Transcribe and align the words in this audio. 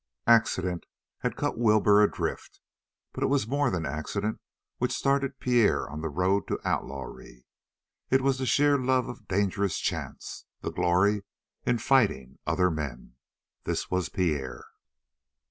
Accident 0.25 0.87
had 1.19 1.35
cut 1.35 1.59
Wilbur 1.59 2.01
adrift, 2.01 2.59
but 3.13 3.23
it 3.23 3.27
was 3.27 3.47
more 3.47 3.69
than 3.69 3.85
accident 3.85 4.41
which 4.79 4.91
started 4.97 5.39
Pierre 5.39 5.87
on 5.87 6.01
the 6.01 6.09
road 6.09 6.47
to 6.47 6.59
outlawry; 6.65 7.45
it 8.09 8.21
was 8.21 8.39
the 8.39 8.47
sheer 8.47 8.79
love 8.79 9.07
of 9.07 9.27
dangerous 9.27 9.77
chance, 9.77 10.45
the 10.61 10.71
glory 10.71 11.21
in 11.67 11.77
fighting 11.77 12.39
other 12.47 12.71
men. 12.71 13.13
This 13.65 13.91
was 13.91 14.09
Pierre. 14.09 14.65